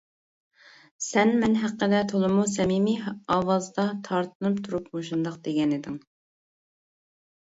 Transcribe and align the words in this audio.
سەن 1.07 1.33
مەن 1.43 1.57
ھەققىدە 1.63 1.99
تولىمۇ 2.11 2.45
سەمىمىي 2.53 3.11
ئاۋازدا 3.35 3.85
تارتىنىپ 4.07 4.57
تۇرۇپ 4.69 4.87
مۇشۇنداق 4.97 5.37
دېگەنىدىڭ. 5.49 6.01